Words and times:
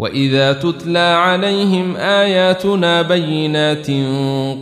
واذا 0.00 0.52
تتلى 0.52 0.98
عليهم 0.98 1.96
اياتنا 1.96 3.02
بينات 3.02 3.86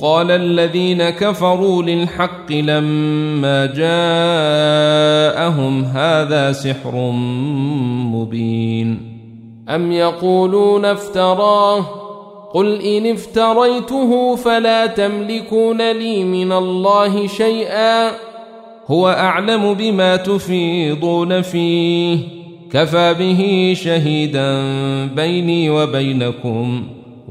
قال 0.00 0.30
الذين 0.30 1.10
كفروا 1.10 1.82
للحق 1.82 2.52
لما 2.52 3.66
جاءهم 3.66 5.14
هذا 5.84 6.52
سحر 6.52 7.10
مبين 8.14 9.14
ام 9.68 9.92
يقولون 9.92 10.84
افتراه 10.84 11.80
قل 12.54 12.80
إن 12.80 13.06
افتريته 13.06 14.36
فلا 14.36 14.86
تملكون 14.86 15.92
لي 15.92 16.24
من 16.24 16.52
الله 16.52 17.26
شيئا 17.26 18.10
هو 18.86 19.08
أعلم 19.08 19.74
بما 19.74 20.16
تفيضون 20.16 21.42
فيه 21.42 22.43
كفى 22.74 23.14
به 23.14 23.72
شهيدا 23.76 24.62
بيني 25.06 25.70
وبينكم 25.70 26.82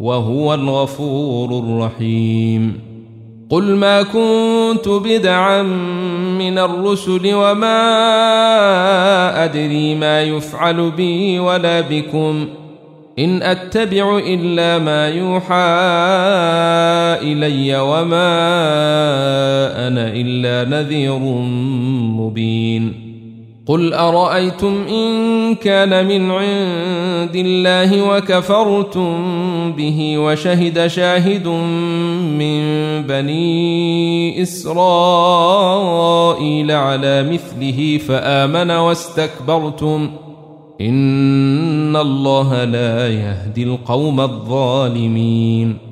وهو 0.00 0.54
الغفور 0.54 1.58
الرحيم. 1.58 2.80
قل 3.50 3.62
ما 3.62 4.02
كنت 4.02 4.88
بدعا 4.88 5.62
من 6.38 6.58
الرسل 6.58 7.34
وما 7.34 7.74
أدري 9.44 9.94
ما 9.94 10.22
يفعل 10.22 10.90
بي 10.90 11.38
ولا 11.38 11.80
بكم 11.80 12.46
ۖ. 12.46 12.48
إن 13.18 13.42
أتبع 13.42 14.18
إلا 14.18 14.78
ما 14.78 15.08
يوحى 15.08 15.54
إلي 17.22 17.80
وما 17.80 18.28
أنا 19.88 20.12
إلا 20.14 20.70
نذير 20.70 21.18
مبين. 22.18 23.01
قل 23.72 23.94
أرأيتم 23.94 24.84
إن 24.88 25.54
كان 25.54 26.06
من 26.06 26.30
عند 26.30 27.36
الله 27.36 28.02
وكفرتم 28.08 29.12
به 29.72 30.18
وشهد 30.18 30.86
شاهد 30.86 31.46
من 32.38 32.62
بني 33.02 34.42
إسرائيل 34.42 35.72
على 36.70 37.22
مثله 37.32 37.98
فآمن 38.08 38.70
واستكبرتم 38.70 40.10
ۖ 40.18 40.22
ان 40.80 41.96
الله 41.96 42.64
لا 42.64 43.08
يهدي 43.08 43.62
القوم 43.62 44.20
الظالمين 44.20 45.91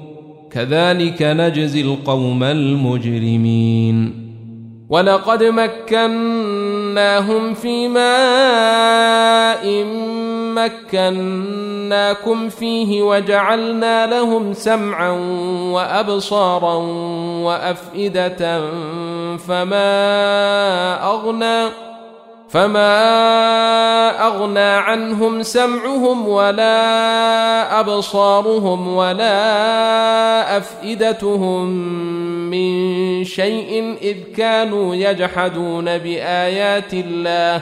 كذلك 0.53 1.21
نجزي 1.21 1.81
القوم 1.81 2.43
المجرمين. 2.43 4.21
ولقد 4.89 5.43
مكناهم 5.43 7.53
في 7.53 7.87
ماء 7.87 9.85
مكناكم 10.55 12.49
فيه 12.49 13.01
وجعلنا 13.01 14.07
لهم 14.07 14.53
سمعا 14.53 15.11
وأبصارا 15.71 16.75
وأفئدة 17.43 18.61
فما 19.37 19.83
أغنى 21.03 21.90
فما 22.51 24.27
اغنى 24.27 24.59
عنهم 24.59 25.43
سمعهم 25.43 26.27
ولا 26.27 27.79
ابصارهم 27.79 28.87
ولا 28.87 30.57
افئدتهم 30.57 31.67
من 32.49 33.23
شيء 33.23 33.97
اذ 34.01 34.17
كانوا 34.37 34.95
يجحدون 34.95 35.85
بايات 35.97 36.93
الله 36.93 37.61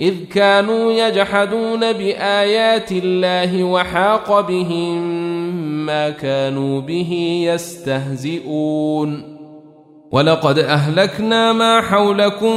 اذ 0.00 0.14
كانوا 0.34 0.92
يجحدون 0.92 1.80
بايات 1.92 2.92
الله 2.92 3.64
وحاق 3.64 4.40
بهم 4.40 5.00
ما 5.86 6.10
كانوا 6.10 6.80
به 6.80 7.42
يستهزئون 7.52 9.40
ولقد 10.12 10.58
اهلكنا 10.58 11.52
ما 11.52 11.80
حولكم 11.80 12.56